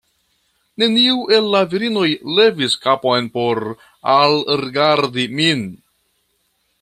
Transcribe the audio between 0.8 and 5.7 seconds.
Neniu el la virinoj levis kapon por alrigardi min.